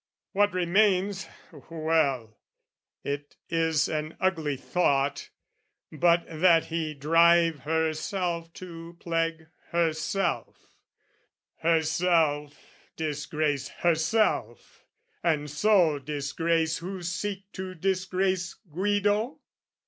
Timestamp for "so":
15.51-15.99